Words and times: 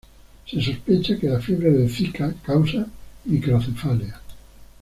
Se 0.49 0.59
sospecha 0.63 1.15
que 1.19 1.29
la 1.29 1.39
fiebre 1.39 1.69
del 1.69 1.87
Zika 1.87 2.33
causa 2.41 2.87
microcefalia. 3.25 4.19